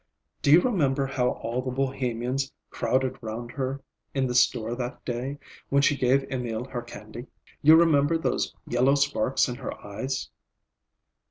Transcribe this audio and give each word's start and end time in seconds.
Do 0.41 0.51
you 0.51 0.61
remember 0.61 1.05
how 1.05 1.29
all 1.29 1.61
the 1.61 1.69
Bohemians 1.69 2.51
crowded 2.71 3.19
round 3.21 3.51
her 3.51 3.83
in 4.15 4.25
the 4.25 4.33
store 4.33 4.73
that 4.73 5.05
day, 5.05 5.37
when 5.69 5.83
she 5.83 5.95
gave 5.95 6.23
Emil 6.31 6.65
her 6.65 6.81
candy? 6.81 7.27
You 7.61 7.75
remember 7.75 8.17
those 8.17 8.51
yellow 8.67 8.95
sparks 8.95 9.47
in 9.47 9.57
her 9.57 9.79
eyes?" 9.85 10.31